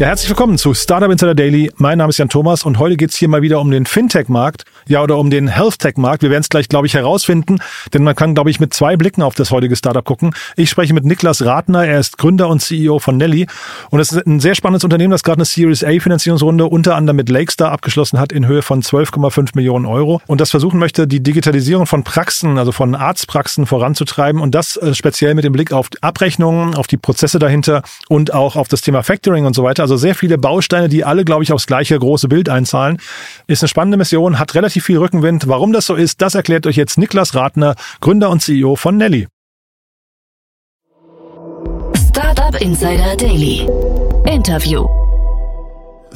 [0.00, 1.70] Ja, herzlich willkommen zu Startup Insider Daily.
[1.76, 5.00] Mein Name ist Jan Thomas und heute geht's hier mal wieder um den Fintech-Markt, ja,
[5.00, 6.22] oder um den Health-Tech-Markt.
[6.22, 7.58] Wir werden es gleich, glaube ich, herausfinden,
[7.92, 10.34] denn man kann, glaube ich, mit zwei Blicken auf das heutige Startup gucken.
[10.56, 13.46] Ich spreche mit Niklas Ratner, er ist Gründer und CEO von Nelly
[13.90, 17.14] und es ist ein sehr spannendes Unternehmen, das gerade eine Series A Finanzierungsrunde unter anderem
[17.14, 21.22] mit Lakestar abgeschlossen hat in Höhe von 12,5 Millionen Euro und das versuchen möchte, die
[21.22, 25.88] Digitalisierung von Praxen, also von Arztpraxen voranzutreiben und das äh, speziell mit dem Blick auf
[26.00, 29.83] Abrechnungen, auf die Prozesse dahinter und auch auf das Thema Factoring und so weiter.
[29.84, 32.96] Also sehr viele Bausteine, die alle, glaube ich, aufs gleiche große Bild einzahlen.
[33.46, 35.46] Ist eine spannende Mission, hat relativ viel Rückenwind.
[35.46, 39.28] Warum das so ist, das erklärt euch jetzt Niklas Ratner, Gründer und CEO von Nelly.
[42.08, 43.68] Startup Insider Daily.
[44.24, 45.03] Interview.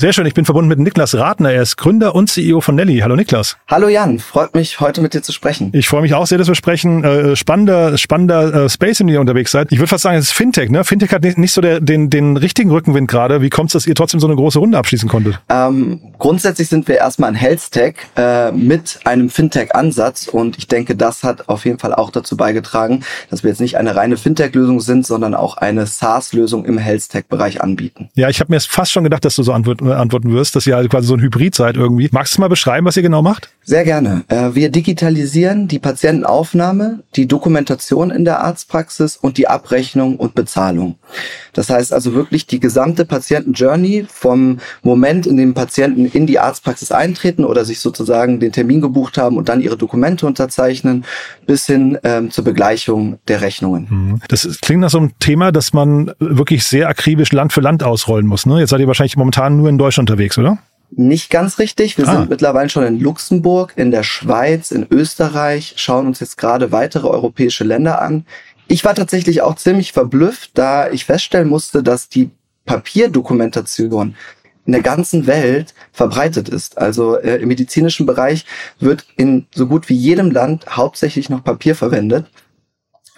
[0.00, 1.50] Sehr schön, ich bin verbunden mit Niklas Ratner.
[1.50, 3.00] Er ist Gründer und CEO von Nelly.
[3.00, 3.56] Hallo Niklas.
[3.66, 5.70] Hallo Jan, freut mich heute mit dir zu sprechen.
[5.74, 7.02] Ich freue mich auch sehr, dass wir sprechen.
[7.02, 9.72] Äh, spannender, spannender äh, Space, in dem ihr unterwegs seid.
[9.72, 10.70] Ich würde fast sagen, es ist Fintech.
[10.70, 10.84] Ne?
[10.84, 13.42] Fintech hat nicht, nicht so der, den, den richtigen Rückenwind gerade.
[13.42, 15.40] Wie kommt es, dass ihr trotzdem so eine große Runde abschließen konntet?
[15.48, 20.94] Ähm, grundsätzlich sind wir erstmal ein Health Tech äh, mit einem Fintech-Ansatz und ich denke,
[20.94, 24.78] das hat auf jeden Fall auch dazu beigetragen, dass wir jetzt nicht eine reine Fintech-Lösung
[24.78, 28.10] sind, sondern auch eine SaaS-Lösung im Health Tech-Bereich anbieten.
[28.14, 30.76] Ja, ich habe mir fast schon gedacht, dass du so antworten antworten wirst, dass ihr
[30.76, 32.08] also quasi so ein Hybrid seid irgendwie.
[32.12, 33.50] Magst du mal beschreiben, was ihr genau macht?
[33.64, 34.24] Sehr gerne.
[34.28, 40.96] Äh, wir digitalisieren die Patientenaufnahme, die Dokumentation in der Arztpraxis und die Abrechnung und Bezahlung.
[41.52, 46.92] Das heißt also wirklich die gesamte Patienten-Journey vom Moment, in dem Patienten in die Arztpraxis
[46.92, 51.04] eintreten oder sich sozusagen den Termin gebucht haben und dann ihre Dokumente unterzeichnen,
[51.46, 53.86] bis hin ähm, zur Begleichung der Rechnungen.
[53.90, 54.20] Mhm.
[54.28, 58.26] Das klingt nach so einem Thema, dass man wirklich sehr akribisch Land für Land ausrollen
[58.26, 58.46] muss.
[58.46, 58.60] Ne?
[58.60, 60.58] Jetzt seid ihr wahrscheinlich momentan nur in Deutschland unterwegs, oder?
[60.90, 61.98] Nicht ganz richtig.
[61.98, 62.12] Wir ah.
[62.16, 67.06] sind mittlerweile schon in Luxemburg, in der Schweiz, in Österreich, schauen uns jetzt gerade weitere
[67.06, 68.24] europäische Länder an.
[68.68, 72.30] Ich war tatsächlich auch ziemlich verblüfft, da ich feststellen musste, dass die
[72.64, 74.14] Papierdokumentation
[74.66, 76.76] in der ganzen Welt verbreitet ist.
[76.76, 78.44] Also äh, im medizinischen Bereich
[78.78, 82.26] wird in so gut wie jedem Land hauptsächlich noch Papier verwendet.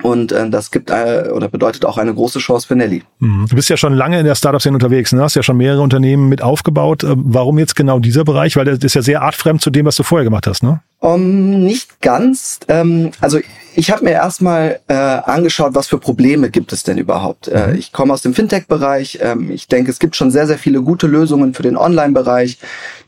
[0.03, 3.03] Und äh, das gibt äh, oder bedeutet auch eine große Chance für Nelly.
[3.19, 3.47] Mhm.
[3.49, 5.22] Du bist ja schon lange in der Startup-Szene unterwegs, ne?
[5.22, 7.05] hast ja schon mehrere Unternehmen mit aufgebaut.
[7.05, 8.56] Äh, warum jetzt genau dieser Bereich?
[8.56, 10.81] Weil das ist ja sehr artfremd zu dem, was du vorher gemacht hast, ne?
[11.00, 12.60] Um, nicht ganz.
[12.69, 13.41] Ähm, also
[13.75, 17.49] ich habe mir erstmal äh, angeschaut, was für Probleme gibt es denn überhaupt.
[17.49, 17.75] Äh, mhm.
[17.77, 19.19] ich komme aus dem Fintech-Bereich.
[19.22, 22.59] Ähm, ich denke, es gibt schon sehr, sehr viele gute Lösungen für den Online-Bereich.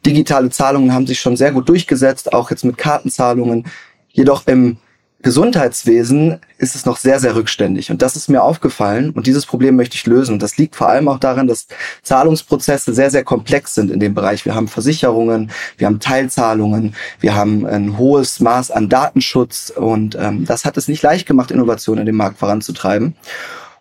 [0.06, 3.66] Digitale Zahlungen haben sich schon sehr gut durchgesetzt, auch jetzt mit Kartenzahlungen.
[4.08, 4.78] Jedoch im
[5.22, 7.90] Gesundheitswesen ist es noch sehr, sehr rückständig.
[7.90, 9.10] Und das ist mir aufgefallen.
[9.10, 10.34] Und dieses Problem möchte ich lösen.
[10.34, 11.68] Und das liegt vor allem auch daran, dass
[12.02, 14.44] Zahlungsprozesse sehr, sehr komplex sind in dem Bereich.
[14.44, 19.70] Wir haben Versicherungen, wir haben Teilzahlungen, wir haben ein hohes Maß an Datenschutz.
[19.70, 23.14] Und ähm, das hat es nicht leicht gemacht, Innovationen in dem Markt voranzutreiben.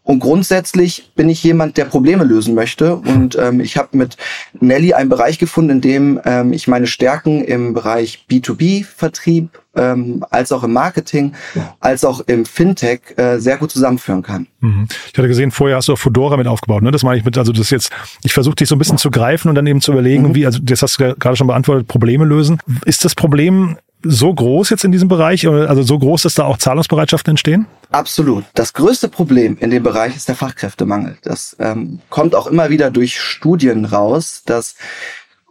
[0.03, 2.95] Und grundsätzlich bin ich jemand, der Probleme lösen möchte.
[2.95, 4.17] Und ähm, ich habe mit
[4.59, 10.51] Nelly einen Bereich gefunden, in dem ähm, ich meine Stärken im Bereich B2B-Vertrieb ähm, als
[10.51, 11.33] auch im Marketing,
[11.79, 14.47] als auch im Fintech äh, sehr gut zusammenführen kann.
[14.59, 14.87] Mhm.
[15.11, 16.83] Ich hatte gesehen, vorher hast du auch Fedora mit aufgebaut.
[16.83, 16.91] Ne?
[16.91, 17.91] Das meine ich mit, also das jetzt,
[18.23, 20.35] ich versuche dich so ein bisschen zu greifen und dann eben zu überlegen, mhm.
[20.35, 22.59] wie, also das hast du gerade schon beantwortet, Probleme lösen.
[22.85, 25.47] Ist das Problem so groß jetzt in diesem Bereich?
[25.47, 27.67] Also so groß, dass da auch Zahlungsbereitschaften entstehen?
[27.91, 28.43] Absolut.
[28.55, 31.17] Das größte Problem in dem Bereich ist der Fachkräftemangel.
[31.21, 34.75] Das ähm, kommt auch immer wieder durch Studien raus, dass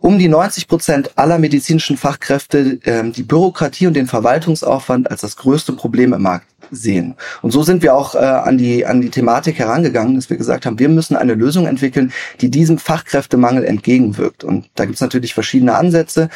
[0.00, 5.36] um die 90 Prozent aller medizinischen Fachkräfte ähm, die Bürokratie und den Verwaltungsaufwand als das
[5.36, 7.14] größte Problem im Markt sehen.
[7.42, 10.66] Und so sind wir auch äh, an, die, an die Thematik herangegangen, dass wir gesagt
[10.66, 14.44] haben, wir müssen eine Lösung entwickeln, die diesem Fachkräftemangel entgegenwirkt.
[14.44, 16.28] Und da gibt es natürlich verschiedene Ansätze.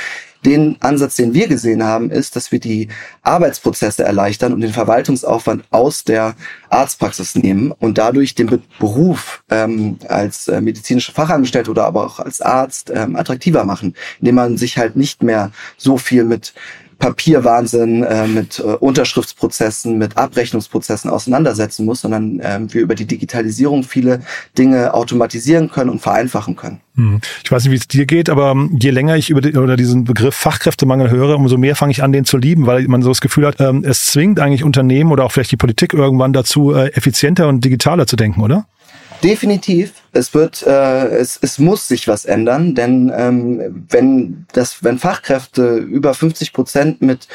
[0.45, 2.89] Den Ansatz, den wir gesehen haben, ist, dass wir die
[3.23, 6.35] Arbeitsprozesse erleichtern und den Verwaltungsaufwand aus der
[6.69, 12.43] Arztpraxis nehmen und dadurch den Beruf ähm, als äh, medizinische Fachangestellte oder aber auch als
[12.43, 16.53] Arzt ähm, attraktiver machen, indem man sich halt nicht mehr so viel mit
[16.99, 23.83] Papierwahnsinn, äh, mit äh, Unterschriftsprozessen, mit Abrechnungsprozessen auseinandersetzen muss, sondern äh, wir über die Digitalisierung
[23.83, 24.21] viele
[24.59, 26.81] Dinge automatisieren können und vereinfachen können.
[26.97, 27.21] Hm.
[27.43, 29.77] Ich weiß nicht, wie es dir geht, aber ähm, je länger ich über die, oder
[29.77, 33.09] diesen Begriff Fachkräftemangel höre, umso mehr fange ich an, den zu lieben, weil man so
[33.09, 36.73] das Gefühl hat, ähm, es zwingt eigentlich Unternehmen oder auch vielleicht die Politik irgendwann dazu,
[36.73, 38.67] äh, effizienter und digitaler zu denken, oder?
[39.25, 39.95] Definitiv.
[40.13, 45.77] Es wird, äh, es, es muss sich was ändern, denn ähm, wenn das, wenn Fachkräfte
[45.77, 47.27] über 50 Prozent mit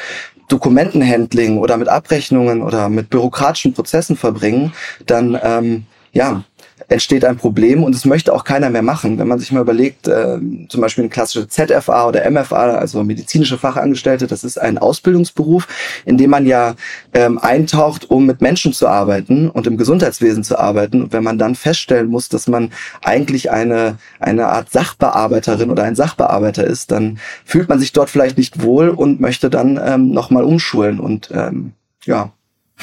[0.46, 4.72] Dokumentenhandling oder mit Abrechnungen oder mit bürokratischen Prozessen verbringen,
[5.04, 6.44] dann ähm, ja,
[6.90, 9.16] entsteht ein Problem und es möchte auch keiner mehr machen.
[9.18, 10.38] Wenn man sich mal überlegt, äh,
[10.68, 15.68] zum Beispiel eine klassische ZFA oder MFA, also medizinische Fachangestellte, das ist ein Ausbildungsberuf,
[16.04, 16.74] in dem man ja
[17.14, 21.02] ähm, eintaucht, um mit Menschen zu arbeiten und im Gesundheitswesen zu arbeiten.
[21.02, 22.72] Und wenn man dann feststellen muss, dass man
[23.04, 28.36] eigentlich eine, eine Art Sachbearbeiterin oder ein Sachbearbeiter ist, dann fühlt man sich dort vielleicht
[28.36, 31.72] nicht wohl und möchte dann ähm, nochmal umschulen und ähm,
[32.04, 32.32] ja,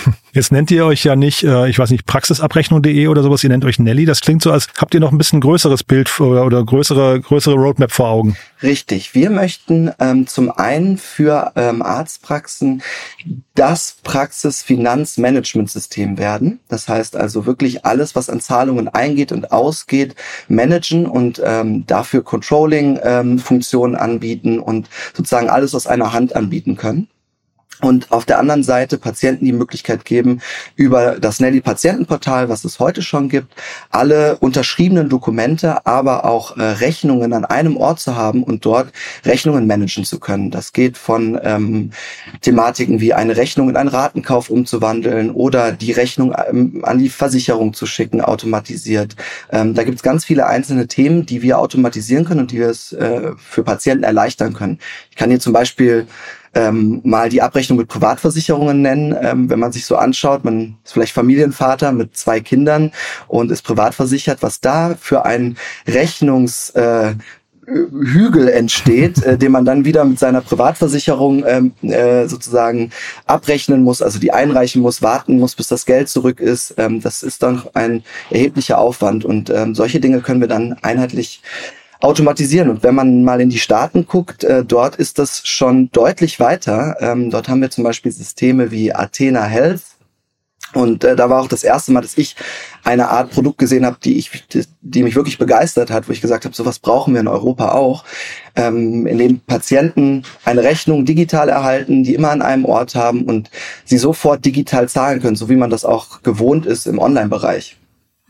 [0.34, 3.66] Jetzt nennt ihr euch ja nicht, äh, ich weiß nicht, praxisabrechnung.de oder sowas, ihr nennt
[3.66, 4.06] euch Nelly.
[4.06, 7.92] Das klingt so, als habt ihr noch ein bisschen größeres Bild oder, größere, größere Roadmap
[7.92, 8.38] vor Augen.
[8.62, 9.16] Richtig.
[9.16, 12.82] Wir möchten ähm, zum einen für ähm, Arztpraxen
[13.56, 16.60] das Praxisfinanzmanagementsystem werden.
[16.68, 20.16] Das heißt also wirklich alles, was an Zahlungen eingeht und ausgeht,
[20.48, 27.08] managen und ähm, dafür Controlling-Funktionen ähm, anbieten und sozusagen alles aus einer Hand anbieten können
[27.82, 30.42] und auf der anderen Seite Patienten die Möglichkeit geben,
[30.76, 33.54] über das Nelly Patientenportal, was es heute schon gibt,
[33.92, 38.92] alle unterschriebenen Dokumente, aber auch äh, Rechnungen an einem Ort zu haben und dort
[39.26, 40.50] Rechnungen managen zu können.
[40.50, 41.92] Das geht von ähm,
[42.42, 47.74] Thematiken wie eine Rechnung in einen Ratenkauf umzuwandeln oder die Rechnung ähm, an die Versicherung
[47.74, 49.16] zu schicken, automatisiert.
[49.52, 52.70] Ähm, da gibt es ganz viele einzelne Themen, die wir automatisieren können und die wir
[52.70, 54.80] es äh, für Patienten erleichtern können.
[55.12, 56.08] Ich kann hier zum Beispiel
[56.58, 59.16] ähm, mal die Abrechnung mit Privatversicherungen nennen.
[59.22, 62.92] Ähm, wenn man sich so anschaut, man ist vielleicht Familienvater mit zwei Kindern
[63.28, 65.58] und ist privat versichert, was da für ein
[65.88, 67.14] Rechnungs äh,
[67.68, 72.92] Hügel entsteht, äh, den man dann wieder mit seiner Privatversicherung ähm, äh, sozusagen
[73.26, 76.76] abrechnen muss, also die einreichen muss, warten muss, bis das Geld zurück ist.
[76.78, 81.42] Ähm, das ist dann ein erheblicher Aufwand und ähm, solche Dinge können wir dann einheitlich
[82.00, 82.70] automatisieren.
[82.70, 86.98] Und wenn man mal in die Staaten guckt, äh, dort ist das schon deutlich weiter.
[87.00, 89.82] Ähm, dort haben wir zum Beispiel Systeme wie Athena Health.
[90.74, 92.36] Und äh, da war auch das erste Mal, dass ich
[92.84, 94.44] eine Art Produkt gesehen habe, die ich,
[94.82, 98.04] die, mich wirklich begeistert hat, wo ich gesagt habe, sowas brauchen wir in Europa auch,
[98.56, 103.50] ähm, in dem Patienten eine Rechnung digital erhalten, die immer an einem Ort haben und
[103.86, 107.78] sie sofort digital zahlen können, so wie man das auch gewohnt ist im Online-Bereich.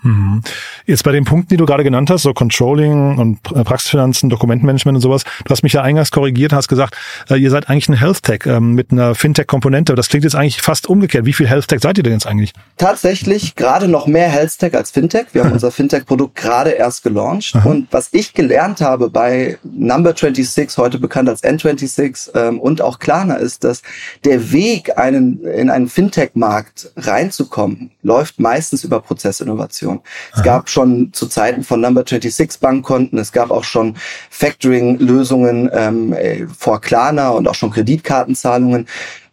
[0.03, 0.41] Mhm.
[0.85, 5.01] Jetzt bei den Punkten, die du gerade genannt hast, so Controlling und Praxisfinanzen, Dokumentenmanagement und
[5.01, 6.95] sowas, du hast mich ja eingangs korrigiert, hast gesagt,
[7.29, 9.95] äh, ihr seid eigentlich ein Health Tech ähm, mit einer Fintech-Komponente.
[9.95, 11.25] Das klingt jetzt eigentlich fast umgekehrt.
[11.25, 12.53] Wie viel Health Tech seid ihr denn jetzt eigentlich?
[12.77, 15.27] Tatsächlich gerade noch mehr Health Tech als Fintech.
[15.33, 17.55] Wir haben unser Fintech-Produkt gerade erst gelauncht.
[17.55, 17.67] Aha.
[17.67, 22.99] Und was ich gelernt habe bei Number 26, heute bekannt als N26 ähm, und auch
[22.99, 23.81] Klarna, ist, dass
[24.25, 29.86] der Weg, einen, in einen Fintech-Markt reinzukommen, läuft meistens über Prozessinnovation.
[30.35, 33.95] Es gab schon zu Zeiten von Number 26 Bankkonten, es gab auch schon
[34.29, 38.87] Factoring-Lösungen ähm, äh, vor Klarna und auch schon Kreditkartenzahlungen.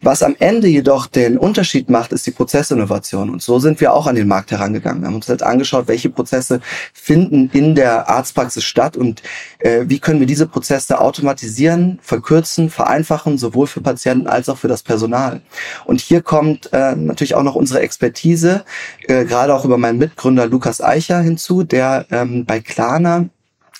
[0.05, 3.31] Was am Ende jedoch den Unterschied macht, ist die Prozessinnovation.
[3.31, 5.01] Und so sind wir auch an den Markt herangegangen.
[5.01, 6.61] Wir haben uns halt angeschaut, welche Prozesse
[6.93, 9.23] finden in der Arztpraxis statt und
[9.57, 14.67] äh, wie können wir diese Prozesse automatisieren, verkürzen, vereinfachen, sowohl für Patienten als auch für
[14.67, 15.41] das Personal.
[15.85, 18.63] Und hier kommt äh, natürlich auch noch unsere Expertise,
[19.07, 23.29] äh, gerade auch über meinen Mitgründer Lukas Eicher hinzu, der ähm, bei Klarna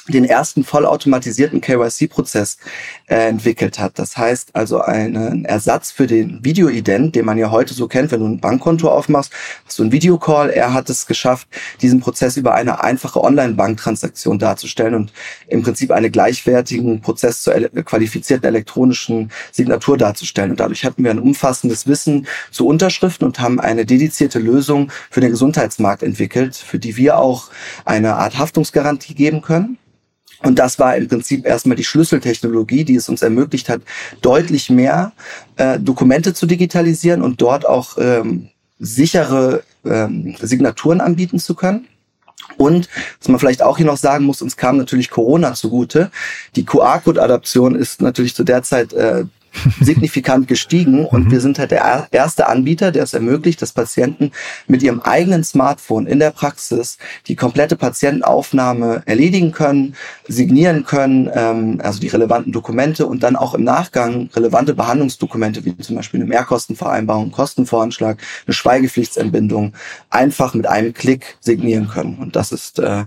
[0.08, 2.58] den ersten vollautomatisierten KYC-Prozess
[3.08, 3.98] äh, entwickelt hat.
[3.98, 8.20] Das heißt also einen Ersatz für den Videoident, den man ja heute so kennt, wenn
[8.20, 9.32] du ein Bankkonto aufmachst,
[9.66, 10.52] hast du ein Videocall.
[10.52, 11.48] Er hat es geschafft,
[11.82, 15.14] diesen Prozess über eine einfache Online-Banktransaktion darzustellen und
[15.48, 20.52] im Prinzip einen gleichwertigen Prozess zur ele qualifizierten elektronischen Signatur darzustellen.
[20.52, 25.22] Und dadurch hatten wir ein umfassendes Wissen zu Unterschriften und haben eine dedizierte Lösung für
[25.22, 27.50] den Gesundheitsmarkt entwickelt, für die wir auch
[27.86, 29.80] eine Art Haftungsgarantie geben können
[30.44, 33.82] und das war im Prinzip erstmal die Schlüsseltechnologie, die es uns ermöglicht hat,
[34.22, 35.14] deutlich mehr
[35.58, 38.50] äh, Dokumente zu digitalisieren und dort auch ähm,
[38.80, 41.88] sichere ähm, Signaturen anbieten zu können.
[42.58, 42.90] Und
[43.20, 46.12] was man vielleicht auch hier noch sagen muss, uns kam natürlich Corona zugute.
[46.56, 49.26] Die QR-Code-Adaption ist natürlich zu der Zeit äh,
[49.80, 51.32] signifikant gestiegen und mhm.
[51.32, 54.32] wir sind halt der erste Anbieter, der es ermöglicht, dass Patienten
[54.68, 56.98] mit ihrem eigenen Smartphone in der Praxis
[57.28, 59.96] die komplette Patientenaufnahme erledigen können,
[60.28, 65.78] signieren können, ähm, also die relevanten Dokumente und dann auch im Nachgang relevante Behandlungsdokumente wie
[65.78, 69.74] zum Beispiel eine Mehrkostenvereinbarung, Kostenvoranschlag, eine Schweigepflichtsentbindung
[70.10, 72.18] einfach mit einem Klick signieren können.
[72.20, 73.06] Und das ist äh,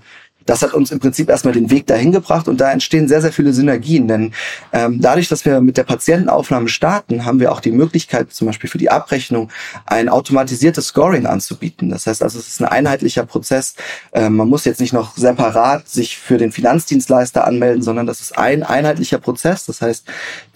[0.49, 3.33] das hat uns im Prinzip erstmal den Weg dahin gebracht und da entstehen sehr, sehr
[3.33, 4.09] viele Synergien.
[4.09, 4.33] Denn
[4.73, 8.71] ähm, dadurch, dass wir mit der Patientenaufnahme starten, haben wir auch die Möglichkeit, zum Beispiel
[8.71, 9.51] für die Abrechnung
[9.85, 11.91] ein automatisiertes Scoring anzubieten.
[11.91, 13.75] Das heißt also, es ist ein einheitlicher Prozess.
[14.13, 18.39] Ähm, man muss jetzt nicht noch separat sich für den Finanzdienstleister anmelden, sondern das ist
[18.39, 19.67] ein einheitlicher Prozess.
[19.67, 20.07] Das heißt,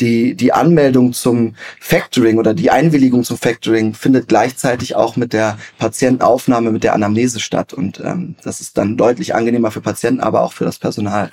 [0.01, 5.59] die, die Anmeldung zum Factoring oder die Einwilligung zum Factoring findet gleichzeitig auch mit der
[5.79, 7.75] Patientenaufnahme, mit der Anamnese statt.
[7.75, 11.31] Und ähm, das ist dann deutlich angenehmer für Patienten, aber auch für das Personal.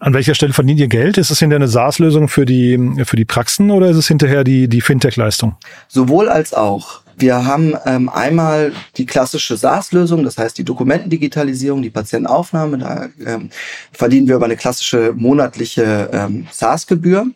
[0.00, 1.18] An welcher Stelle verdient ihr Geld?
[1.18, 4.68] Ist es hinterher eine SaaS-Lösung für die, für die Praxen oder ist es hinterher die,
[4.68, 5.56] die Fintech-Leistung?
[5.88, 7.00] Sowohl als auch.
[7.16, 12.78] Wir haben ähm, einmal die klassische SaaS-Lösung, das heißt die Dokumentendigitalisierung, die Patientenaufnahme.
[12.78, 13.50] Da ähm,
[13.92, 17.26] verdienen wir über eine klassische monatliche ähm, SaaS-Gebühr.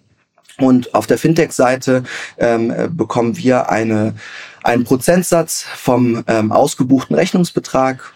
[0.58, 2.02] Und auf der Fintech-Seite
[2.36, 4.14] ähm, bekommen wir eine,
[4.64, 8.12] einen Prozentsatz vom ähm, ausgebuchten Rechnungsbetrag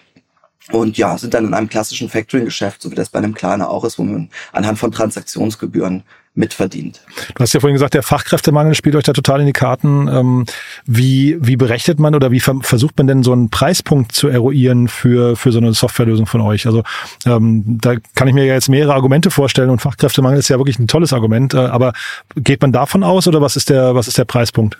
[0.70, 3.84] und ja, sind dann in einem klassischen Factoring-Geschäft, so wie das bei einem Kleiner auch
[3.84, 6.04] ist, wo man anhand von Transaktionsgebühren
[6.34, 7.02] mitverdient.
[7.34, 10.08] Du hast ja vorhin gesagt, der Fachkräftemangel spielt euch da total in die Karten.
[10.08, 10.46] Ähm,
[10.86, 15.36] wie, wie berechnet man oder wie versucht man denn so einen Preispunkt zu eruieren für,
[15.36, 16.66] für so eine Softwarelösung von euch?
[16.66, 16.84] Also
[17.26, 20.88] ähm, da kann ich mir jetzt mehrere Argumente vorstellen und Fachkräftemangel ist ja wirklich ein
[20.88, 21.52] tolles Argument.
[21.52, 21.92] Äh, aber
[22.34, 24.78] geht man davon aus oder was ist der, was ist der Preispunkt?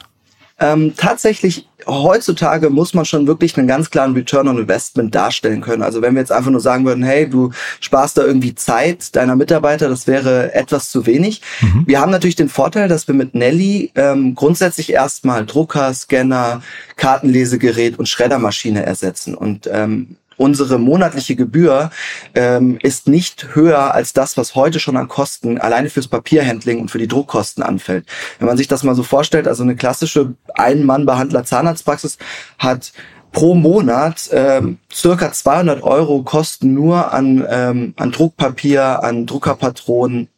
[0.60, 5.82] Ähm, tatsächlich, heutzutage muss man schon wirklich einen ganz klaren Return on Investment darstellen können.
[5.82, 9.36] Also wenn wir jetzt einfach nur sagen würden, hey, du sparst da irgendwie Zeit deiner
[9.36, 11.42] Mitarbeiter, das wäre etwas zu wenig.
[11.60, 11.84] Mhm.
[11.86, 16.62] Wir haben natürlich den Vorteil, dass wir mit Nelly ähm, grundsätzlich erstmal Drucker, Scanner,
[16.96, 19.34] Kartenlesegerät und Schreddermaschine ersetzen.
[19.34, 21.90] Und ähm, unsere monatliche Gebühr
[22.34, 26.90] ähm, ist nicht höher als das, was heute schon an Kosten alleine fürs Papierhandling und
[26.90, 28.06] für die Druckkosten anfällt.
[28.38, 32.18] Wenn man sich das mal so vorstellt, also eine klassische Ein-Mann-Behandler Zahnarztpraxis
[32.58, 32.92] hat
[33.32, 40.28] pro Monat ähm, circa 200 Euro Kosten nur an, ähm, an Druckpapier, an Druckerpatronen,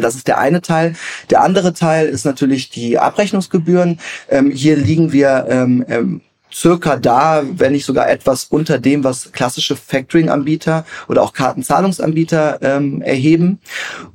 [0.00, 0.94] das ist der eine Teil.
[1.30, 4.00] Der andere Teil ist natürlich die Abrechnungsgebühren.
[4.28, 6.20] Ähm, hier liegen wir ähm, ähm,
[6.54, 13.02] circa da, wenn nicht sogar etwas unter dem, was klassische Factoring-Anbieter oder auch Kartenzahlungsanbieter ähm,
[13.02, 13.58] erheben.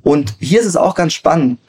[0.02, 1.60] Und hier ist es auch ganz spannend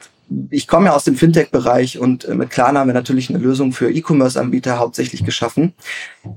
[0.49, 3.73] ich komme ja aus dem Fintech-Bereich und äh, mit Klarna haben wir natürlich eine Lösung
[3.73, 5.73] für E-Commerce-Anbieter hauptsächlich geschaffen.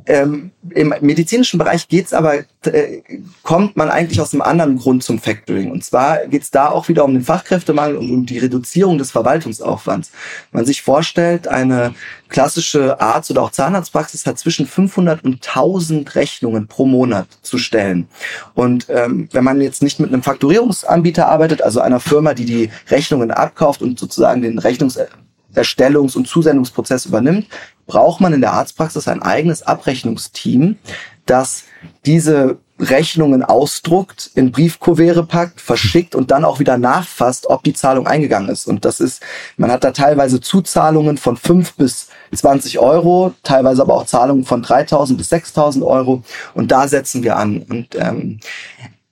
[0.06, 3.02] Ähm, Im medizinischen Bereich geht's aber, äh,
[3.42, 5.70] kommt man eigentlich aus einem anderen Grund zum Factoring.
[5.70, 10.10] Und zwar geht's da auch wieder um den Fachkräftemangel und um die Reduzierung des Verwaltungsaufwands.
[10.52, 11.94] Man sich vorstellt, eine
[12.28, 18.08] klassische Arzt- oder auch Zahnarztpraxis hat zwischen 500 und 1000 Rechnungen pro Monat zu stellen.
[18.54, 22.70] Und ähm, wenn man jetzt nicht mit einem Faktorierungsanbieter arbeitet, also einer Firma, die die
[22.90, 27.46] Rechnungen abkauft und sozusagen den Rechnungserstellungs- und Zusendungsprozess übernimmt,
[27.86, 30.76] braucht man in der Arztpraxis ein eigenes Abrechnungsteam,
[31.26, 31.64] das
[32.06, 38.06] diese Rechnungen ausdruckt, in Briefkuvere packt, verschickt und dann auch wieder nachfasst, ob die Zahlung
[38.06, 38.66] eingegangen ist.
[38.66, 39.22] Und das ist,
[39.56, 44.64] man hat da teilweise Zuzahlungen von fünf bis 20 Euro, teilweise aber auch Zahlungen von
[44.64, 46.24] 3.000 bis 6.000 Euro.
[46.54, 47.58] Und da setzen wir an.
[47.58, 48.40] Und ähm,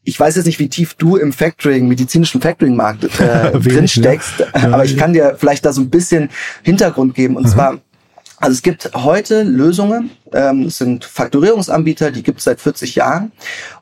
[0.03, 4.75] ich weiß jetzt nicht, wie tief du im Factoring, medizinischen Factoring-Markt äh, drin steckst, ne?
[4.75, 6.31] aber ich kann dir vielleicht da so ein bisschen
[6.65, 7.37] Hintergrund geben.
[7.37, 7.49] Und mhm.
[7.49, 7.79] zwar
[8.43, 13.31] also es gibt heute Lösungen, ähm, es sind Fakturierungsanbieter, die gibt es seit 40 Jahren.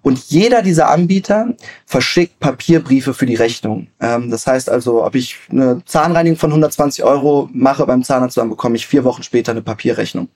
[0.02, 1.54] Und jeder dieser Anbieter
[1.86, 3.86] verschickt Papierbriefe für die Rechnung.
[4.02, 8.50] Ähm, das heißt also, ob ich eine Zahnreinigung von 120 Euro mache beim Zahnarzt, dann
[8.50, 10.28] bekomme ich vier Wochen später eine Papierrechnung.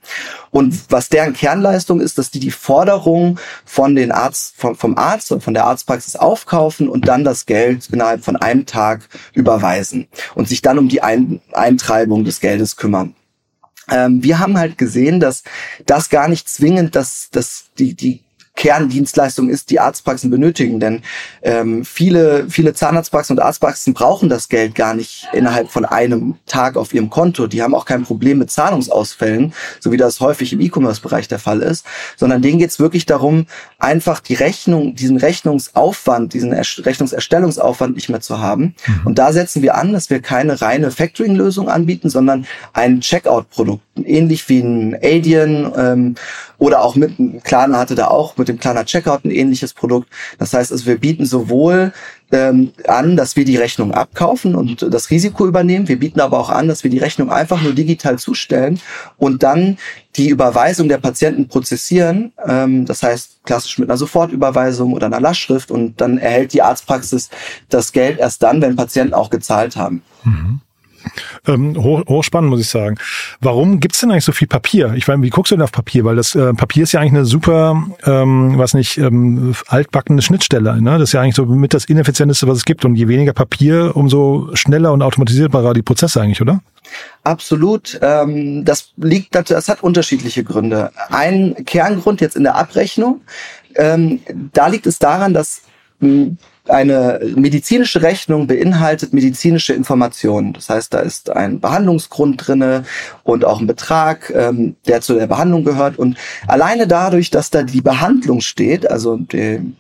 [0.51, 5.33] Und was deren Kernleistung ist, dass die die Forderung von den Arzt, vom, vom Arzt
[5.33, 9.03] und von der Arztpraxis aufkaufen und dann das Geld innerhalb von einem Tag
[9.35, 13.15] überweisen und sich dann um die Ein Eintreibung des Geldes kümmern.
[13.91, 15.43] Ähm, wir haben halt gesehen, dass
[15.87, 18.24] das gar nicht zwingend, dass, dass die, die
[18.57, 20.79] Kerndienstleistung ist, die Arztpraxen benötigen.
[20.79, 21.03] Denn
[21.43, 26.77] ähm, viele, viele Zahnarztpraxen und Arztpraxen brauchen das Geld gar nicht innerhalb von einem Tag
[26.77, 27.47] auf ihrem Konto.
[27.47, 31.61] Die haben auch kein Problem mit Zahlungsausfällen, so wie das häufig im E-Commerce-Bereich der Fall
[31.61, 31.85] ist,
[32.17, 33.47] sondern denen geht es wirklich darum,
[33.79, 38.75] einfach die Rechnung, diesen Rechnungsaufwand, diesen Rechnungserstellungsaufwand nicht mehr zu haben.
[38.87, 39.01] Mhm.
[39.05, 44.49] Und da setzen wir an, dass wir keine reine Factoring-Lösung anbieten, sondern ein Checkout-Produkt, ähnlich
[44.49, 46.15] wie ein Adyen ähm,
[46.59, 50.09] oder auch mit, Klarna hatte da auch mit dem Klarna Checkout ein ähnliches Produkt.
[50.39, 51.93] Das heißt, also wir bieten sowohl
[52.33, 55.89] ähm, an, dass wir die Rechnung abkaufen und das Risiko übernehmen.
[55.89, 58.81] Wir bieten aber auch an, dass wir die Rechnung einfach nur digital zustellen
[59.19, 59.79] und dann
[60.17, 62.33] die Überweisung der Patienten prozessieren.
[62.47, 67.31] Ähm, das heißt, klassisch mit einer Sofortüberweisung oder einer Lastschrift und dann erhält die Arztpraxis
[67.69, 70.03] das Geld erst dann, wenn Patienten auch gezahlt haben.
[70.25, 70.61] Mhm.
[71.47, 72.97] Ähm, hoch, hochspannend, muss ich sagen.
[73.41, 74.95] Warum gibt's denn eigentlich so viel Papier?
[74.95, 76.05] Ich meine, wie guckst du denn auf Papier?
[76.05, 80.81] Weil das äh, Papier ist ja eigentlich eine super, ähm, was nicht, ähm, altbackene Schnittstelle.
[80.81, 80.99] Ne?
[80.99, 82.85] Das ist ja eigentlich so mit das ineffizienteste, was es gibt.
[82.85, 86.61] Und je weniger Papier, umso schneller und automatisierbarer die Prozesse eigentlich, oder?
[87.23, 87.99] Absolut.
[88.03, 90.91] Ähm, das liegt, das hat unterschiedliche Gründe.
[91.11, 93.23] Ein Kerngrund jetzt in der Abrechnung,
[93.77, 94.21] ähm,
[94.53, 95.63] da liegt es daran, dass
[96.01, 100.53] hm, eine medizinische Rechnung beinhaltet medizinische Informationen.
[100.55, 102.85] Das heißt, da ist ein Behandlungsgrund drinne
[103.23, 105.99] und auch ein Betrag, ähm, der zu der Behandlung gehört.
[105.99, 106.17] Und
[106.47, 109.75] alleine dadurch, dass da die Behandlung steht, also die,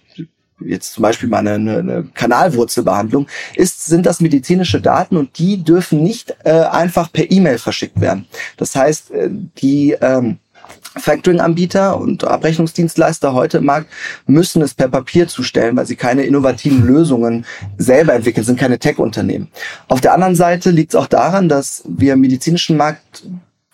[0.61, 6.03] jetzt zum Beispiel mal eine, eine Kanalwurzelbehandlung, ist, sind das medizinische Daten und die dürfen
[6.03, 8.27] nicht äh, einfach per E-Mail verschickt werden.
[8.57, 10.39] Das heißt, äh, die ähm,
[10.97, 13.89] Factoring-Anbieter und Abrechnungsdienstleister heute im Markt
[14.27, 17.45] müssen es per Papier zustellen, weil sie keine innovativen Lösungen
[17.79, 19.49] selber entwickeln, sind keine Tech-Unternehmen.
[19.89, 23.25] Auf der anderen Seite liegt es auch daran, dass wir im medizinischen Markt,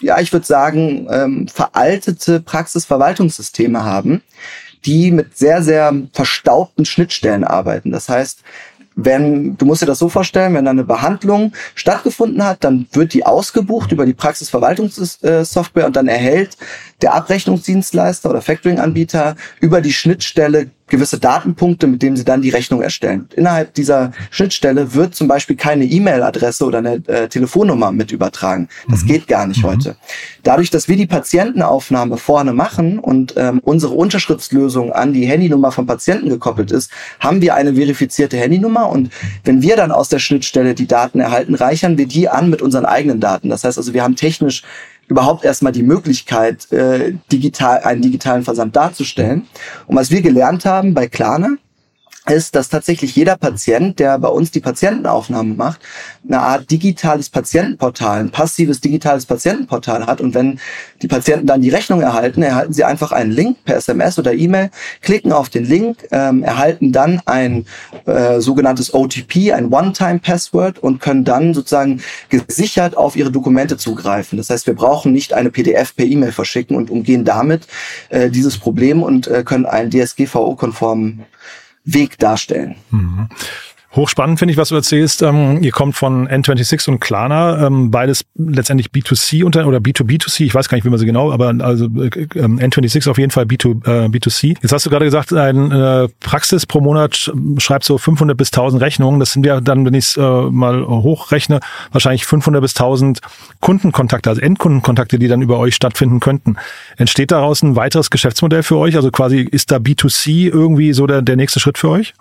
[0.01, 4.23] ja, ich würde sagen, ähm, veraltete Praxisverwaltungssysteme haben,
[4.87, 7.91] die mit sehr, sehr verstaubten Schnittstellen arbeiten.
[7.91, 8.43] Das heißt,
[8.97, 13.25] wenn, du musst dir das so vorstellen, wenn eine Behandlung stattgefunden hat, dann wird die
[13.25, 16.57] ausgebucht über die Praxisverwaltungssoftware und dann erhält
[17.01, 22.83] der Abrechnungsdienstleister oder Factoring-Anbieter über die Schnittstelle gewisse Datenpunkte, mit denen sie dann die Rechnung
[22.83, 23.29] erstellen.
[23.35, 28.69] Innerhalb dieser Schnittstelle wird zum Beispiel keine E-Mail-Adresse oder eine äh, Telefonnummer mit übertragen.
[28.89, 29.07] Das mhm.
[29.07, 29.69] geht gar nicht mhm.
[29.69, 29.97] heute.
[30.43, 35.87] Dadurch, dass wir die Patientenaufnahme vorne machen und ähm, unsere Unterschriftslösung an die Handynummer vom
[35.87, 39.11] Patienten gekoppelt ist, haben wir eine verifizierte Handynummer und
[39.45, 42.85] wenn wir dann aus der Schnittstelle die Daten erhalten, reichern wir die an mit unseren
[42.85, 43.49] eigenen Daten.
[43.49, 44.65] Das heißt also, wir haben technisch
[45.11, 49.47] überhaupt erstmal die Möglichkeit, äh, digital, einen digitalen Versand darzustellen.
[49.87, 51.57] Und was wir gelernt haben bei Klarna,
[52.31, 55.81] ist, dass tatsächlich jeder Patient, der bei uns die Patientenaufnahme macht,
[56.27, 60.21] eine Art digitales Patientenportal, ein passives digitales Patientenportal hat.
[60.21, 60.61] Und wenn
[61.03, 64.71] die Patienten dann die Rechnung erhalten, erhalten sie einfach einen Link per SMS oder E-Mail,
[65.03, 67.67] klicken auf den Link, ähm, erhalten dann ein
[68.07, 74.39] äh, sogenanntes OTP, ein One-Time-Password und können dann sozusagen gesichert auf ihre Dokumente zugreifen.
[74.39, 77.67] Das heißt, wir brauchen nicht eine PDF per E-Mail verschicken und umgehen damit
[78.09, 81.25] äh, dieses Problem und äh, können einen DSGVO-konformen
[81.83, 82.77] Weg darstellen.
[82.89, 83.29] Mhm.
[83.97, 85.21] Hochspannend finde ich, was du erzählst.
[85.23, 90.55] Ähm, ihr kommt von N26 und Klarna, ähm, beides letztendlich B2C unter oder B2B2C, ich
[90.55, 93.47] weiß gar nicht, wie man sie genau, aber also äh, ähm, N26 auf jeden Fall
[93.47, 94.57] B2, äh, B2C.
[94.63, 98.81] Jetzt hast du gerade gesagt, eine äh, Praxis pro Monat schreibt so 500 bis 1000
[98.81, 99.19] Rechnungen.
[99.19, 101.59] Das sind ja dann, wenn ich es äh, mal hochrechne,
[101.91, 103.19] wahrscheinlich 500 bis 1000
[103.59, 106.57] Kundenkontakte, also Endkundenkontakte, die dann über euch stattfinden könnten.
[106.97, 108.95] Entsteht daraus ein weiteres Geschäftsmodell für euch?
[108.95, 112.15] Also quasi ist da B2C irgendwie so der, der nächste Schritt für euch?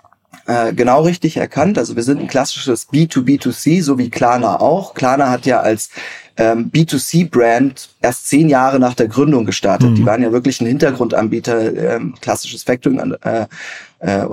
[0.46, 1.78] Äh, genau richtig erkannt.
[1.78, 4.94] Also wir sind ein klassisches B2B2C, so wie Klarna auch.
[4.94, 5.90] Klarna hat ja als
[6.40, 9.90] ähm, B2C-Brand erst zehn Jahre nach der Gründung gestartet.
[9.90, 9.94] Mhm.
[9.94, 13.46] Die waren ja wirklich ein Hintergrundanbieter, ähm, klassisches Factoring äh,
[14.00, 14.26] äh.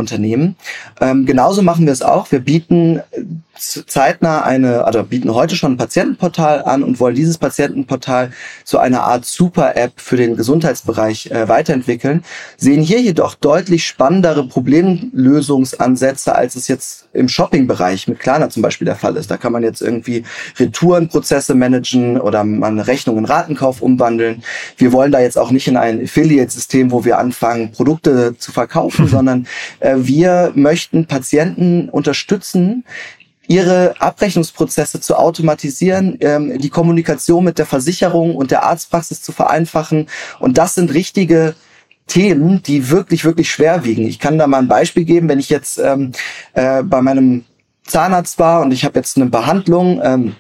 [1.02, 2.32] Ähm, genauso machen wir es auch.
[2.32, 3.02] Wir bieten
[3.60, 8.32] zeitnah eine, also bieten heute schon ein Patientenportal an und wollen dieses Patientenportal
[8.64, 12.24] zu einer Art Super-App für den Gesundheitsbereich äh, weiterentwickeln.
[12.56, 18.86] Sehen hier jedoch deutlich spannendere Problemlösungsansätze, als es jetzt im Shopping-Bereich mit Klarna zum Beispiel
[18.86, 19.32] der Fall ist.
[19.32, 20.24] Da kann man jetzt irgendwie
[20.58, 24.44] Retourenprozesse managen oder man Rechnungen Ratenkauf umwandeln.
[24.78, 29.08] Wir wollen da jetzt auch nicht in ein Affiliate-System, wo wir anfangen, Produkte zu verkaufen,
[29.18, 29.48] sondern
[29.80, 32.84] äh, wir möchten Patienten unterstützen,
[33.48, 40.08] ihre Abrechnungsprozesse zu automatisieren, ähm, die Kommunikation mit der Versicherung und der Arztpraxis zu vereinfachen.
[40.40, 41.56] Und das sind richtige
[42.08, 44.06] Themen, die wirklich, wirklich schwer wiegen.
[44.06, 46.12] Ich kann da mal ein Beispiel geben, wenn ich jetzt ähm,
[46.54, 47.46] äh, bei meinem
[47.86, 50.36] Zahnarzt war und ich habe jetzt eine Behandlung, ähm,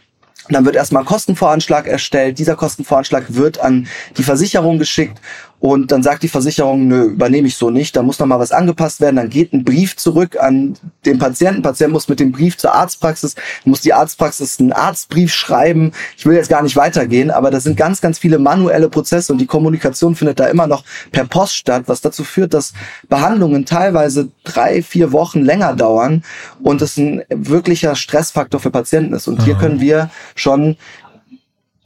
[0.55, 2.39] dann wird erstmal ein Kostenvoranschlag erstellt.
[2.39, 5.19] Dieser Kostenvoranschlag wird an die Versicherung geschickt
[5.59, 8.51] und dann sagt die Versicherung, nö, übernehme ich so nicht, da muss noch mal was
[8.51, 9.15] angepasst werden.
[9.15, 11.63] Dann geht ein Brief zurück an den Patienten.
[11.63, 15.93] Der Patient muss mit dem Brief zur Arztpraxis, muss die Arztpraxis einen Arztbrief schreiben.
[16.15, 19.39] Ich will jetzt gar nicht weitergehen, aber das sind ganz, ganz viele manuelle Prozesse und
[19.39, 22.73] die Kommunikation findet da immer noch per Post statt, was dazu führt, dass
[23.09, 26.23] Behandlungen teilweise drei, vier Wochen länger dauern
[26.61, 29.27] und es ein wirklicher Stressfaktor für Patienten ist.
[29.27, 30.77] Und hier können wir schon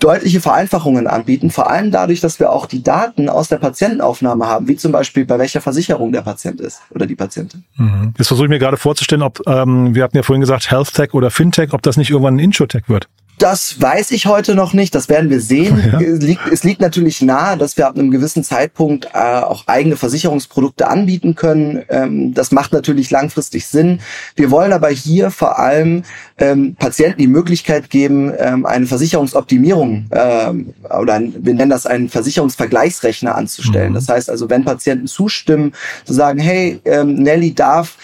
[0.03, 4.67] deutliche Vereinfachungen anbieten, vor allem dadurch, dass wir auch die Daten aus der Patientenaufnahme haben,
[4.67, 7.63] wie zum Beispiel bei welcher Versicherung der Patient ist oder die Patientin.
[7.77, 8.13] Mhm.
[8.17, 11.13] Jetzt versuche ich mir gerade vorzustellen, ob, ähm, wir hatten ja vorhin gesagt, Health Tech
[11.13, 13.07] oder Fintech, ob das nicht irgendwann ein Insurtech wird.
[13.41, 15.81] Das weiß ich heute noch nicht, das werden wir sehen.
[15.91, 15.99] Ja.
[15.99, 19.97] Es, liegt, es liegt natürlich nahe, dass wir ab einem gewissen Zeitpunkt äh, auch eigene
[19.97, 21.83] Versicherungsprodukte anbieten können.
[21.89, 23.99] Ähm, das macht natürlich langfristig Sinn.
[24.35, 26.03] Wir wollen aber hier vor allem
[26.37, 32.09] ähm, Patienten die Möglichkeit geben, ähm, eine Versicherungsoptimierung ähm, oder ein, wir nennen das einen
[32.09, 33.91] Versicherungsvergleichsrechner anzustellen.
[33.91, 33.95] Mhm.
[33.95, 35.73] Das heißt also, wenn Patienten zustimmen,
[36.05, 37.97] zu sagen, hey, ähm, Nelly darf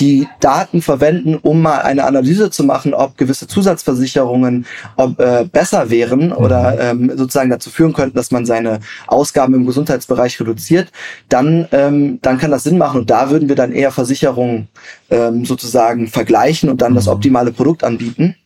[0.00, 5.90] die Daten verwenden, um mal eine Analyse zu machen, ob gewisse Zusatzversicherungen ob, äh, besser
[5.90, 7.10] wären oder mhm.
[7.10, 10.90] ähm, sozusagen dazu führen könnten, dass man seine Ausgaben im Gesundheitsbereich reduziert,
[11.28, 13.00] dann, ähm, dann kann das Sinn machen.
[13.02, 14.68] Und da würden wir dann eher Versicherungen
[15.10, 17.12] ähm, sozusagen vergleichen und dann das mhm.
[17.12, 18.36] optimale Produkt anbieten.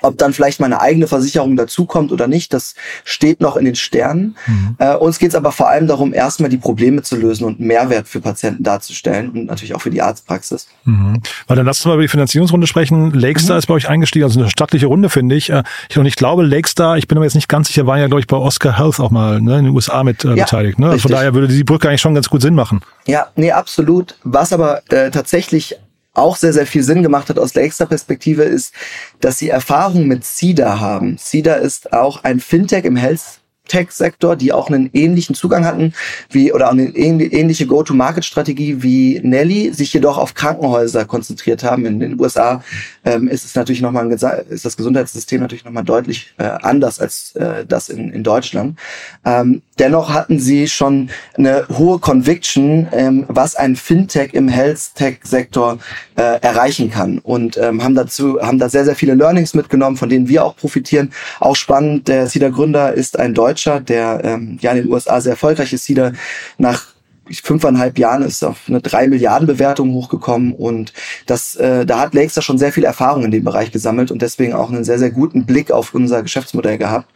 [0.00, 2.74] Ob dann vielleicht meine eigene Versicherung dazukommt oder nicht, das
[3.04, 4.36] steht noch in den Sternen.
[4.46, 4.76] Mhm.
[4.78, 8.08] Äh, uns geht es aber vor allem darum, erstmal die Probleme zu lösen und Mehrwert
[8.08, 10.66] für Patienten darzustellen und natürlich auch für die Arztpraxis.
[10.84, 11.20] Mhm.
[11.46, 13.12] Weil dann lass uns mal über die Finanzierungsrunde sprechen.
[13.12, 13.58] Lakestar mhm.
[13.58, 15.50] ist bei euch eingestiegen, also eine stattliche Runde, finde ich.
[15.50, 18.06] Äh, ich, und ich glaube, Lakestar, ich bin aber jetzt nicht ganz sicher, war ja,
[18.06, 20.78] glaube ich, bei Oscar Health auch mal ne, in den USA mit äh, ja, beteiligt.
[20.78, 20.90] Ne?
[20.90, 22.80] Also von daher würde die Brücke eigentlich schon ganz gut Sinn machen.
[23.06, 24.16] Ja, nee, absolut.
[24.24, 25.76] Was aber äh, tatsächlich
[26.14, 28.74] auch sehr, sehr viel Sinn gemacht hat aus der Extra-Perspektive, ist,
[29.20, 31.16] dass sie Erfahrung mit CIDA haben.
[31.18, 35.94] CIDA ist auch ein Fintech im Health Tech-Sektor, die auch einen ähnlichen Zugang hatten
[36.30, 41.86] wie oder eine ähnliche Go-to-Market-Strategie wie Nelly, sich jedoch auf Krankenhäuser konzentriert haben.
[41.86, 42.62] In den USA
[43.04, 47.64] ähm, ist es natürlich nochmal ist das Gesundheitssystem natürlich nochmal deutlich äh, anders als äh,
[47.64, 48.78] das in, in Deutschland.
[49.24, 55.78] Ähm, dennoch hatten sie schon eine hohe Conviction, ähm, was ein Fintech im Health-Tech-Sektor
[56.16, 60.10] äh, erreichen kann und ähm, haben dazu haben da sehr sehr viele Learnings mitgenommen, von
[60.10, 61.12] denen wir auch profitieren.
[61.40, 65.20] Auch spannend, der CIDA Gründer ist ein Deutscher Deutscher, der ähm, ja in den USA
[65.20, 66.12] sehr erfolgreich ist, wieder
[66.56, 66.86] nach
[67.30, 70.92] fünfeinhalb Jahren ist auf eine drei Milliarden Bewertung hochgekommen und
[71.26, 74.54] das, äh, da hat Lakestar schon sehr viel Erfahrung in dem Bereich gesammelt und deswegen
[74.54, 77.06] auch einen sehr, sehr guten Blick auf unser Geschäftsmodell gehabt.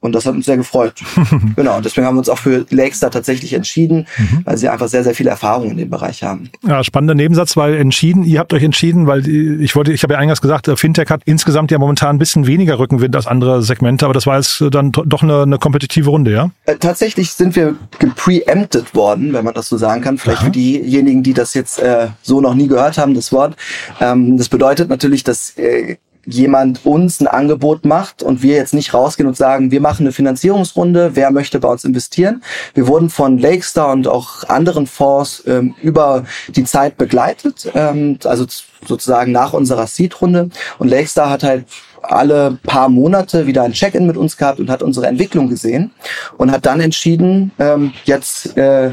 [0.00, 0.94] Und das hat uns sehr gefreut.
[1.56, 1.76] genau.
[1.76, 4.42] Und deswegen haben wir uns auch für Lakestar tatsächlich entschieden, mhm.
[4.44, 6.50] weil sie einfach sehr, sehr viel Erfahrung in dem Bereich haben.
[6.66, 10.20] Ja, spannender Nebensatz, weil entschieden, ihr habt euch entschieden, weil ich wollte, ich habe ja
[10.20, 14.04] eingangs gesagt, äh, Fintech hat insgesamt ja momentan ein bisschen weniger Rückenwind als andere Segmente,
[14.04, 16.50] aber das war jetzt dann doch eine, eine kompetitive Runde, ja?
[16.66, 20.18] Äh, tatsächlich sind wir gepreempted worden, wenn man das so sagen kann.
[20.18, 20.46] Vielleicht Aha.
[20.46, 23.56] für diejenigen, die das jetzt äh, so noch nie gehört haben, das Wort.
[24.00, 28.92] Ähm, das bedeutet natürlich, dass äh, jemand uns ein Angebot macht und wir jetzt nicht
[28.92, 32.42] rausgehen und sagen, wir machen eine Finanzierungsrunde, wer möchte bei uns investieren.
[32.74, 38.46] Wir wurden von Lakestar und auch anderen Fonds ähm, über die Zeit begleitet, ähm, also
[38.86, 40.50] sozusagen nach unserer Seed-Runde.
[40.78, 41.64] Und Lakestar hat halt
[42.12, 45.90] alle paar Monate wieder ein Check-in mit uns gehabt und hat unsere Entwicklung gesehen
[46.36, 48.92] und hat dann entschieden, ähm, jetzt, äh,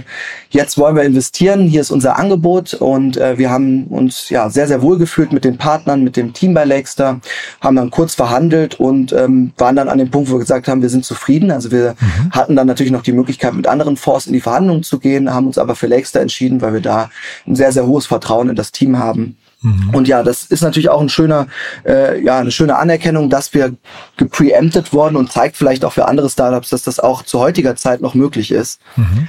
[0.50, 4.68] jetzt wollen wir investieren, hier ist unser Angebot und äh, wir haben uns ja sehr,
[4.68, 7.20] sehr wohl gefühlt mit den Partnern, mit dem Team bei Lakestar,
[7.62, 10.82] haben dann kurz verhandelt und ähm, waren dann an dem Punkt, wo wir gesagt haben,
[10.82, 11.52] wir sind zufrieden.
[11.52, 12.32] Also wir mhm.
[12.32, 15.48] hatten dann natürlich noch die Möglichkeit, mit anderen Fonds in die Verhandlungen zu gehen, haben
[15.48, 17.10] uns aber für Lakestar entschieden, weil wir da
[17.48, 19.90] ein sehr, sehr hohes Vertrauen in das Team haben Mhm.
[19.92, 21.48] Und ja, das ist natürlich auch ein schöner,
[21.86, 23.74] äh, ja, eine schöne Anerkennung, dass wir
[24.18, 28.02] gepreempted worden und zeigt vielleicht auch für andere Startups, dass das auch zu heutiger Zeit
[28.02, 28.80] noch möglich ist.
[28.96, 29.28] Mhm.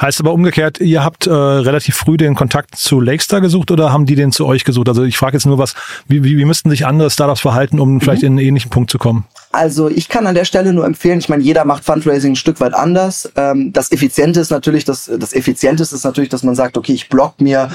[0.00, 4.06] Heißt aber umgekehrt, ihr habt äh, relativ früh den Kontakt zu Lakestar gesucht oder haben
[4.06, 4.88] die den zu euch gesucht?
[4.88, 5.74] Also ich frage jetzt nur was,
[6.06, 8.00] wie, wie, wie müssten sich andere Startups verhalten, um mhm.
[8.00, 9.24] vielleicht in einen ähnlichen Punkt zu kommen?
[9.52, 12.60] Also ich kann an der Stelle nur empfehlen, ich meine, jeder macht Fundraising ein Stück
[12.60, 13.30] weit anders.
[13.36, 17.08] Ähm, das Effiziente ist natürlich, das, das Effizienteste ist natürlich, dass man sagt, okay, ich
[17.08, 17.70] block mir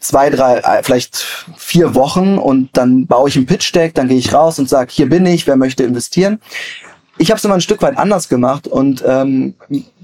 [0.00, 1.24] zwei, drei, äh, vielleicht
[1.56, 5.08] vier Wochen und dann baue ich ein Pitch-Deck, dann gehe ich raus und sage, hier
[5.08, 6.40] bin ich, wer möchte investieren.
[7.18, 9.54] Ich habe es immer ein Stück weit anders gemacht und ähm,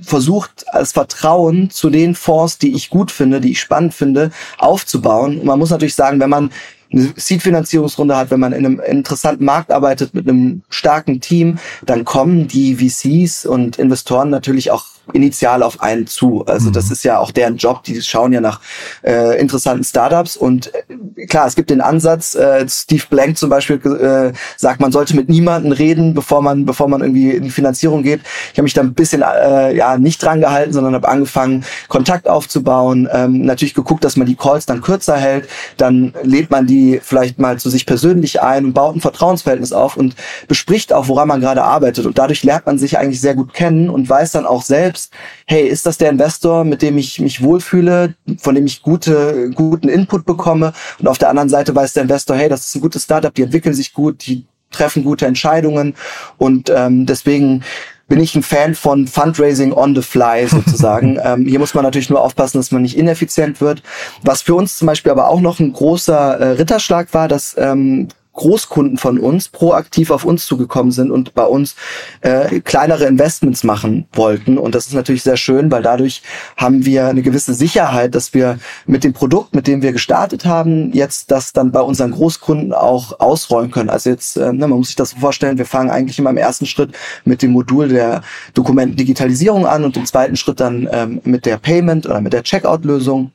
[0.03, 5.41] versucht, das Vertrauen zu den Fonds, die ich gut finde, die ich spannend finde, aufzubauen.
[5.41, 6.51] Und man muss natürlich sagen, wenn man
[6.93, 12.05] eine Seed-Finanzierungsrunde hat, wenn man in einem interessanten Markt arbeitet mit einem starken Team, dann
[12.05, 16.45] kommen die VCs und Investoren natürlich auch initial auf einen zu.
[16.47, 16.73] Also mhm.
[16.73, 18.61] das ist ja auch deren Job, die schauen ja nach
[19.03, 23.77] äh, interessanten Startups und äh, klar, es gibt den Ansatz, äh, Steve Blank zum Beispiel
[23.77, 28.03] äh, sagt, man sollte mit niemandem reden, bevor man, bevor man irgendwie in die Finanzierung
[28.03, 28.21] geht.
[28.53, 32.29] Ich habe mich da ein bisschen äh, ja nicht dran gehalten, sondern habe angefangen, Kontakt
[32.29, 37.01] aufzubauen, ähm, natürlich geguckt, dass man die Calls dann kürzer hält, dann lädt man die
[37.03, 40.15] vielleicht mal zu sich persönlich ein und baut ein Vertrauensverhältnis auf und
[40.49, 42.07] bespricht auch, woran man gerade arbeitet.
[42.07, 45.13] Und dadurch lernt man sich eigentlich sehr gut kennen und weiß dann auch selbst, selbst,
[45.47, 49.89] hey, ist das der Investor, mit dem ich mich wohlfühle, von dem ich gute, guten
[49.89, 50.73] Input bekomme?
[50.99, 53.43] Und auf der anderen Seite weiß der Investor, hey, das ist ein gutes Startup, die
[53.43, 55.95] entwickeln sich gut, die treffen gute Entscheidungen
[56.39, 57.63] und ähm, deswegen
[58.09, 61.19] bin ich ein Fan von Fundraising on the fly sozusagen.
[61.23, 63.83] ähm, hier muss man natürlich nur aufpassen, dass man nicht ineffizient wird.
[64.23, 68.09] Was für uns zum Beispiel aber auch noch ein großer äh, Ritterschlag war, dass ähm,
[68.37, 71.75] Großkunden von uns proaktiv auf uns zugekommen sind und bei uns
[72.21, 74.59] äh, kleinere Investments machen wollten.
[74.59, 76.23] Und das ist natürlich sehr schön, weil dadurch
[76.57, 80.93] haben wir eine gewisse Sicherheit, dass wir mit dem Produkt, mit dem wir gestartet haben,
[80.93, 83.91] jetzt das dann bei unseren Großkunden auch ausrollen können.
[83.91, 86.37] Also jetzt, äh, ne, man muss sich das so vorstellen, wir fangen eigentlich immer im
[86.37, 86.93] ersten Schritt
[87.25, 88.23] mit dem Modul der
[88.55, 93.33] Dokumentendigitalisierung an und im zweiten Schritt dann ähm, mit der Payment oder mit der Checkout-Lösung.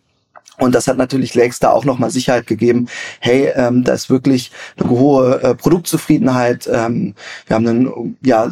[0.61, 2.87] Und das hat natürlich Lakes da auch nochmal Sicherheit gegeben.
[3.19, 6.69] Hey, ähm, da ist wirklich eine hohe äh, Produktzufriedenheit.
[6.71, 7.15] Ähm,
[7.47, 8.51] wir haben einen ja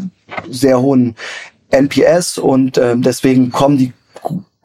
[0.50, 1.16] sehr hohen
[1.70, 3.94] NPS und ähm, deswegen kommen die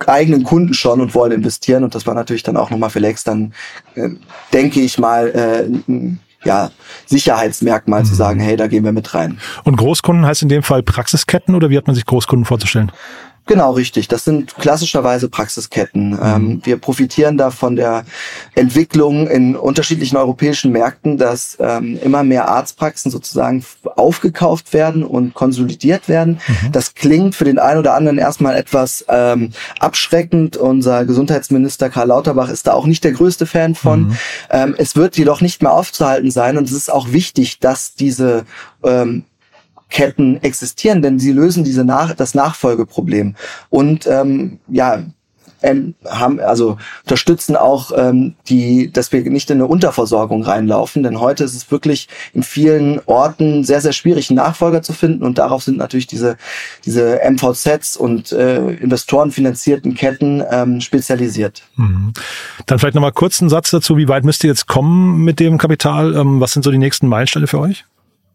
[0.07, 1.85] eigenen Kunden schon und wollen investieren.
[1.85, 3.53] Und das war natürlich dann auch nochmal für Lakes dann,
[3.95, 4.09] äh,
[4.55, 6.71] denke ich mal, äh, ja,
[7.05, 8.07] Sicherheitsmerkmal mhm.
[8.07, 9.39] zu sagen, hey, da gehen wir mit rein.
[9.65, 12.91] Und Großkunden heißt in dem Fall Praxisketten oder wie hat man sich Großkunden vorzustellen?
[13.47, 14.09] Genau, richtig.
[14.09, 16.11] Das sind klassischerweise Praxisketten.
[16.11, 16.21] Mhm.
[16.23, 18.05] Ähm, wir profitieren da von der
[18.55, 23.63] Entwicklung in unterschiedlichen europäischen Märkten, dass ähm, immer mehr Arztpraxen sozusagen
[23.97, 26.41] aufgekauft werden und konsolidiert werden.
[26.47, 26.73] Mhm.
[26.73, 30.57] Das klingt für den einen oder anderen erstmal etwas ähm, abschreckend.
[30.57, 34.09] Unser Gesundheitsminister Karl Lauterbach ist da auch nicht der größte Fan von.
[34.09, 34.17] Mhm.
[34.51, 38.47] Ähm, es wird jedoch nicht mehr aufzuhalten sein und es ist auch wichtig, dass diese
[38.83, 39.25] ähm,
[39.95, 43.37] Ketten existieren, denn sie lösen diese Nach das Nachfolgeproblem
[43.71, 45.05] und ähm, ja
[45.63, 51.21] ähm, haben also unterstützen auch ähm, die, dass wir nicht in eine Unterversorgung reinlaufen, denn
[51.21, 55.39] heute ist es wirklich in vielen Orten sehr sehr schwierig einen Nachfolger zu finden und
[55.39, 56.37] darauf sind natürlich diese
[56.85, 61.63] diese MVZs und äh, investorenfinanzierten Ketten ähm, spezialisiert.
[61.77, 62.13] Mhm.
[62.67, 65.39] Dann vielleicht noch mal kurz einen Satz dazu: Wie weit müsst ihr jetzt kommen mit
[65.39, 66.17] dem Kapital?
[66.17, 67.85] Ähm, was sind so die nächsten Meilensteine für euch?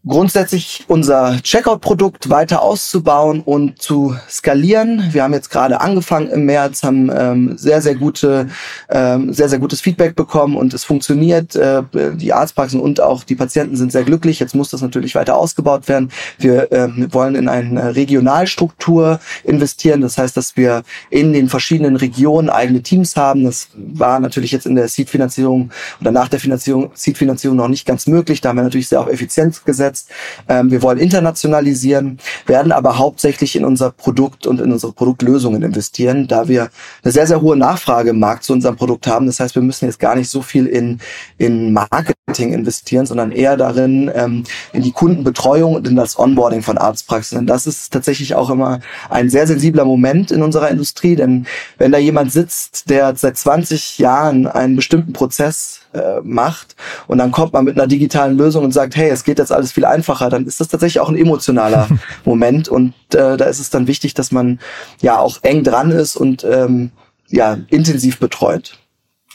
[0.06, 5.08] Grundsätzlich unser Checkout-Produkt weiter auszubauen und zu skalieren.
[5.12, 8.48] Wir haben jetzt gerade angefangen im März, haben ähm, sehr, sehr gute,
[8.88, 11.54] ähm, sehr, sehr gutes Feedback bekommen und es funktioniert.
[11.54, 11.82] Äh,
[12.14, 14.40] die Arztpraxen und auch die Patienten sind sehr glücklich.
[14.40, 16.10] Jetzt muss das natürlich weiter ausgebaut werden.
[16.38, 20.00] Wir ähm, wollen in eine Regionalstruktur investieren.
[20.00, 23.44] Das heißt, dass wir in den verschiedenen Regionen eigene Teams haben.
[23.44, 28.06] Das war natürlich jetzt in der Seed-Finanzierung oder nach der Finanzierung, Seed-Finanzierung noch nicht ganz
[28.06, 28.40] möglich.
[28.40, 30.10] Da haben wir natürlich sehr auf Effizienz gesetzt gesetzt.
[30.48, 36.26] Ähm, wir wollen internationalisieren, werden aber hauptsächlich in unser Produkt und in unsere Produktlösungen investieren,
[36.28, 36.70] da wir
[37.02, 39.26] eine sehr, sehr hohe Nachfrage im Markt zu unserem Produkt haben.
[39.26, 41.00] Das heißt, wir müssen jetzt gar nicht so viel in,
[41.38, 46.78] in Marketing investieren, sondern eher darin, ähm, in die Kundenbetreuung und in das Onboarding von
[46.78, 47.38] Arztpraxen.
[47.38, 51.46] Denn das ist tatsächlich auch immer ein sehr sensibler Moment in unserer Industrie, denn
[51.78, 56.76] wenn da jemand sitzt, der seit 20 Jahren einen bestimmten Prozess äh, macht
[57.06, 59.72] und dann kommt man mit einer digitalen Lösung und sagt, hey, es geht jetzt alles
[59.72, 61.88] viel einfacher, dann ist das tatsächlich auch ein emotionaler
[62.24, 64.58] Moment und äh, da ist es dann wichtig, dass man
[65.00, 66.90] ja auch eng dran ist und ähm,
[67.28, 68.78] ja intensiv betreut.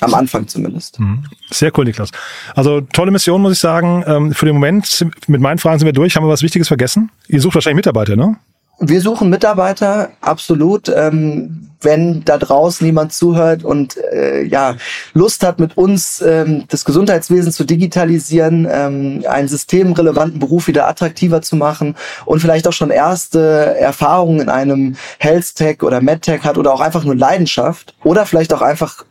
[0.01, 0.99] Am Anfang zumindest.
[0.99, 1.23] Mhm.
[1.51, 2.11] Sehr cool, Niklas.
[2.53, 4.03] Also tolle Mission, muss ich sagen.
[4.05, 6.17] Ähm, für den Moment, mit meinen Fragen sind wir durch.
[6.17, 7.11] Haben wir was Wichtiges vergessen?
[7.29, 8.35] Ihr sucht wahrscheinlich Mitarbeiter, ne?
[8.79, 10.89] Wir suchen Mitarbeiter, absolut.
[10.89, 14.75] Ähm, wenn da draußen jemand zuhört und äh, ja
[15.13, 21.41] Lust hat, mit uns ähm, das Gesundheitswesen zu digitalisieren, ähm, einen systemrelevanten Beruf wieder attraktiver
[21.41, 26.57] zu machen und vielleicht auch schon erste Erfahrungen in einem Health Tech oder MedTech hat
[26.57, 29.05] oder auch einfach nur Leidenschaft oder vielleicht auch einfach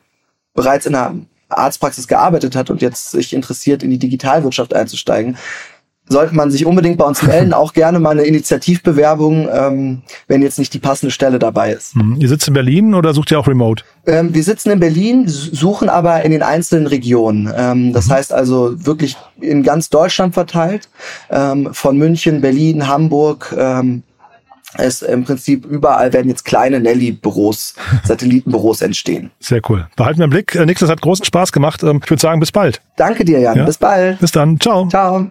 [0.53, 1.15] bereits in einer
[1.49, 5.37] Arztpraxis gearbeitet hat und jetzt sich interessiert, in die Digitalwirtschaft einzusteigen,
[6.09, 7.53] sollte man sich unbedingt bei uns melden.
[7.55, 11.97] Auch gerne mal eine Initiativbewerbung, ähm, wenn jetzt nicht die passende Stelle dabei ist.
[11.97, 12.17] Mhm.
[12.21, 13.85] Ihr sitzt in Berlin oder sucht ihr auch remote?
[14.07, 17.53] Ähm, wir sitzen in Berlin, suchen aber in den einzelnen Regionen.
[17.57, 18.13] Ähm, das mhm.
[18.13, 20.89] heißt also wirklich in ganz Deutschland verteilt.
[21.31, 23.55] Ähm, von München, Berlin, Hamburg.
[23.57, 24.03] Ähm,
[24.77, 29.31] es im Prinzip überall werden jetzt kleine Nelly-Büros, Satellitenbüros entstehen.
[29.41, 29.87] Sehr cool.
[29.97, 30.55] Behalten wir im Blick.
[30.55, 31.83] Äh, Nix, das hat großen Spaß gemacht.
[31.83, 32.81] Ähm, ich würde sagen, bis bald.
[32.97, 33.57] Danke dir, Jan.
[33.57, 33.65] Ja?
[33.65, 34.19] Bis bald.
[34.19, 34.59] Bis dann.
[34.61, 34.89] Ciao.
[34.89, 35.31] Ciao.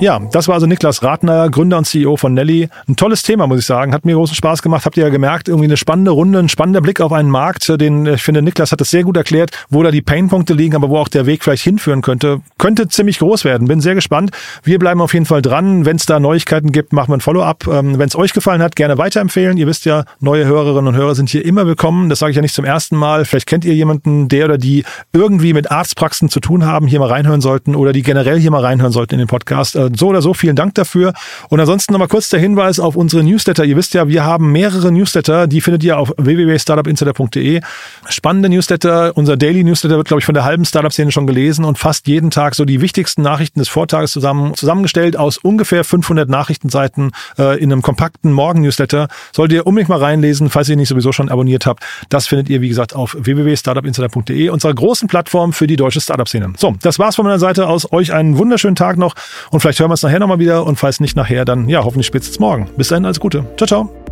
[0.00, 2.68] Ja, das war also Niklas Ratner, Gründer und CEO von Nelly.
[2.88, 3.94] Ein tolles Thema, muss ich sagen.
[3.94, 4.84] Hat mir großen Spaß gemacht.
[4.86, 8.04] Habt ihr ja gemerkt, irgendwie eine spannende Runde, ein spannender Blick auf einen Markt, den
[8.06, 10.98] ich finde, Niklas hat es sehr gut erklärt, wo da die Painpunkte liegen, aber wo
[10.98, 12.40] auch der Weg vielleicht hinführen könnte.
[12.58, 13.68] Könnte ziemlich groß werden.
[13.68, 14.32] Bin sehr gespannt.
[14.64, 15.86] Wir bleiben auf jeden Fall dran.
[15.86, 17.68] Wenn es da Neuigkeiten gibt, machen wir ein Follow-up.
[17.68, 19.56] Ähm, Wenn es euch gefallen hat, gerne weiterempfehlen.
[19.56, 22.08] Ihr wisst ja, neue Hörerinnen und Hörer sind hier immer willkommen.
[22.08, 23.24] Das sage ich ja nicht zum ersten Mal.
[23.24, 27.08] Vielleicht kennt ihr jemanden, der oder die irgendwie mit Arztpraxen zu tun haben, hier mal
[27.08, 30.22] reinhören sollten oder die generell hier mal reinhören sollten in den Podcast äh, so oder
[30.22, 31.12] so vielen Dank dafür.
[31.48, 33.64] Und ansonsten nochmal kurz der Hinweis auf unsere Newsletter.
[33.64, 37.60] Ihr wisst ja, wir haben mehrere Newsletter, die findet ihr auf www.startupinsider.de.
[38.08, 39.12] Spannende Newsletter.
[39.16, 42.30] Unser Daily Newsletter wird, glaube ich, von der halben Startup-Szene schon gelesen und fast jeden
[42.30, 47.72] Tag so die wichtigsten Nachrichten des Vortages zusammen, zusammengestellt aus ungefähr 500 Nachrichtenseiten äh, in
[47.72, 49.08] einem kompakten Morgen-Newsletter.
[49.32, 51.84] Solltet ihr unbedingt mal reinlesen, falls ihr nicht sowieso schon abonniert habt.
[52.08, 56.54] Das findet ihr, wie gesagt, auf www.startupinsider.de, unserer großen Plattform für die deutsche Startup-Szene.
[56.56, 57.92] So, das war's von meiner Seite aus.
[57.92, 59.14] Euch einen wunderschönen Tag noch
[59.50, 62.06] und vielleicht hören wir uns nachher nochmal wieder und falls nicht nachher, dann ja, hoffentlich
[62.06, 62.68] spätestens morgen.
[62.76, 63.44] Bis dahin, alles Gute.
[63.56, 64.03] Ciao, ciao.